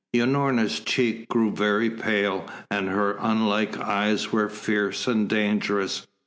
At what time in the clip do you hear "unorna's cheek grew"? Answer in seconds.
0.15-1.51